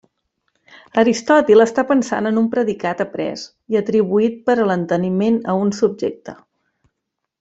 Aristòtil 1.01 1.63
està 1.65 1.83
pensant 1.91 2.29
en 2.29 2.41
un 2.41 2.47
predicat 2.55 3.03
après 3.05 3.43
i 3.75 3.79
atribuït 3.83 4.41
per 4.51 4.57
l'enteniment 4.71 5.39
a 5.55 5.57
un 5.67 5.75
subjecte. 5.83 6.37